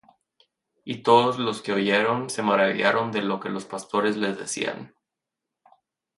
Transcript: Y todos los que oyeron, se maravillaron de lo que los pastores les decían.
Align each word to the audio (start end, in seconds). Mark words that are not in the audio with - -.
Y 0.83 1.03
todos 1.03 1.37
los 1.37 1.61
que 1.61 1.73
oyeron, 1.73 2.31
se 2.31 2.41
maravillaron 2.41 3.11
de 3.11 3.21
lo 3.21 3.39
que 3.39 3.49
los 3.49 3.65
pastores 3.65 4.17
les 4.17 4.35
decían. 4.35 4.95